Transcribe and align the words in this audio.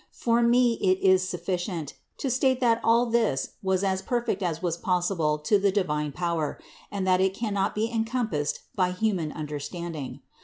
For 0.09 0.41
me 0.41 0.79
it 0.81 0.97
is 0.97 1.29
sufficient 1.29 1.93
to 2.17 2.31
state 2.31 2.59
that 2.59 2.81
all 2.83 3.05
this 3.05 3.49
was 3.61 3.83
as 3.83 4.01
perfect 4.01 4.41
as 4.41 4.59
was 4.59 4.75
possible 4.75 5.37
to 5.37 5.59
the 5.59 5.71
divine 5.71 6.11
power 6.11 6.59
and 6.91 7.05
that 7.05 7.21
it 7.21 7.35
cannot 7.35 7.75
be 7.75 7.87
encompassed 7.91 8.61
by 8.75 8.93
hu 8.93 9.13
man 9.13 9.31
understanding. 9.31 10.21